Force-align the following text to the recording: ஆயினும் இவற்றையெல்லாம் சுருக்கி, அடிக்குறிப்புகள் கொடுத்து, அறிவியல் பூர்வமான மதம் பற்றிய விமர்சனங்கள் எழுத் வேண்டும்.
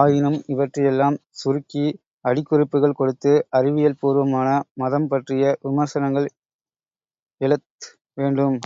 ஆயினும் 0.00 0.38
இவற்றையெல்லாம் 0.52 1.16
சுருக்கி, 1.40 1.84
அடிக்குறிப்புகள் 2.24 2.96
கொடுத்து, 2.96 3.34
அறிவியல் 3.58 4.00
பூர்வமான 4.00 4.48
மதம் 4.82 5.08
பற்றிய 5.08 5.54
விமர்சனங்கள் 5.66 6.28
எழுத் 7.40 7.90
வேண்டும். 8.14 8.58